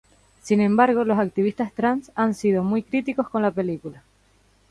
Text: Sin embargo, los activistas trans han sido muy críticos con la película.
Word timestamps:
Sin 0.41 0.61
embargo, 0.61 1.03
los 1.03 1.19
activistas 1.19 1.73
trans 1.73 2.11
han 2.15 2.33
sido 2.33 2.63
muy 2.63 2.81
críticos 2.81 3.29
con 3.29 3.43
la 3.43 3.51
película. 3.51 4.01